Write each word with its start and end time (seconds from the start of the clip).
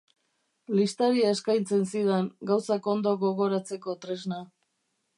Listaria 0.79 1.33
eskaintzen 1.35 1.85
zidan, 1.93 2.31
gauzak 2.53 2.91
ondo 2.97 3.17
gogoratzeko 3.27 3.99
tresna. 4.07 4.45